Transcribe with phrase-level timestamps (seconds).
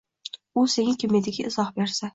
[0.61, 2.09] U senga kim ediki, izoh bersa